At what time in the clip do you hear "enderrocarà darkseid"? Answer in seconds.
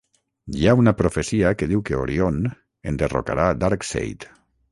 2.93-4.27